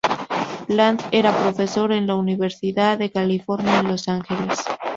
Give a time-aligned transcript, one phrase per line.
[0.67, 4.57] Land era profesor en la Universidad de California en Los Ángeles.